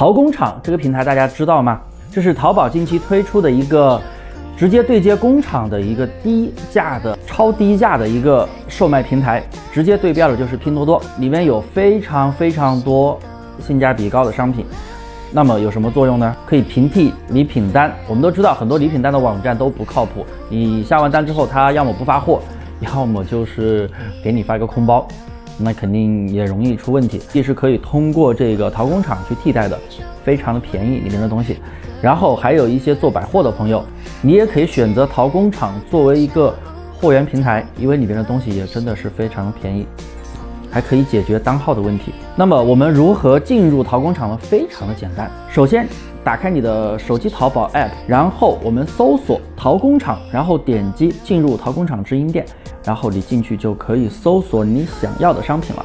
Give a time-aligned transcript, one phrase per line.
[0.00, 1.78] 淘工厂这个平台大家知道吗？
[2.10, 4.00] 这是淘宝近期推出的一个
[4.56, 13.20] 直接对接工厂的一个低价的超低价的一个售卖平台，直接对标的就是拼多多，里面有非常非常多
[13.60, 14.64] 性价比高的商品。
[15.32, 16.34] 那么有什么作用呢？
[16.46, 17.94] 可以平替礼品单。
[18.08, 22.40] 我们都知道很多礼品单的网站都不靠谱，你下完单之后，他要么不发货，
[22.80, 23.86] 要么就是
[24.24, 25.06] 给你发一个空包。
[25.60, 29.78] 那肯定也容易出问题，也是可以通过这个淘工厂去替代的，
[30.24, 31.58] 非常的便宜里面的东西。
[32.02, 33.84] 然后还有一些做百货的朋友，
[34.22, 36.54] 你也可以选择淘工厂作为一个
[36.98, 39.86] 货源平台，因为里面的东西也真的是非常的便宜，
[40.70, 42.12] 还可以解决单号的问题。
[42.34, 44.38] 那么我们如何进入淘工厂呢？
[44.38, 45.86] 非常的简单，首先
[46.24, 52.46] 打开你的手机淘宝 app，然后我们搜索淘工厂，然后点击进入淘工厂直营店。
[52.84, 55.84] 然后你进去就可以搜索你想要的商品了。